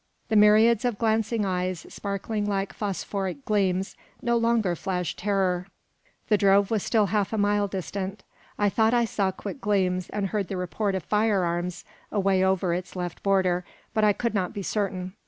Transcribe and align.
The 0.29 0.35
myriads 0.35 0.83
of 0.83 0.97
glancing 0.97 1.45
eyes, 1.45 1.85
sparkling 1.89 2.47
like 2.49 2.73
phosphoric 2.73 3.45
gleams, 3.45 3.95
no 4.19 4.35
longer 4.35 4.75
flashed 4.75 5.19
terror. 5.19 5.67
The 6.27 6.39
drove 6.39 6.71
was 6.71 6.81
still 6.81 7.05
half 7.05 7.31
a 7.31 7.37
mile 7.37 7.67
distant. 7.67 8.23
I 8.57 8.67
thought 8.69 8.95
I 8.95 9.05
saw 9.05 9.31
quick 9.31 9.61
gleams, 9.61 10.09
and 10.09 10.29
heard 10.29 10.47
the 10.47 10.57
report 10.57 10.95
of 10.95 11.03
firearms 11.03 11.85
away 12.11 12.43
over 12.43 12.73
its 12.73 12.95
left 12.95 13.21
border; 13.21 13.63
but 13.93 14.03
I 14.03 14.11
could 14.11 14.33
not 14.33 14.53
be 14.53 14.63
certain. 14.63 15.13